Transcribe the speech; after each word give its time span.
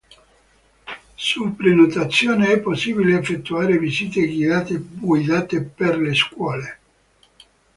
Su 1.15 1.55
prenotazione 1.55 2.53
è 2.53 2.59
possibile 2.59 3.19
effettuare 3.19 3.77
visite 3.77 4.25
guidate 4.27 5.61
per 5.61 5.99
le 5.99 6.15
scuole. 6.15 6.79